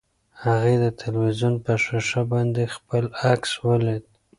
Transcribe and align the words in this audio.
هغې 0.43 0.75
د 0.83 0.85
تلویزیون 1.01 1.55
په 1.65 1.73
ښیښه 1.83 2.21
باندې 2.33 2.63
خپل 2.75 3.03
عکس 3.31 3.51
ولید. 3.67 4.03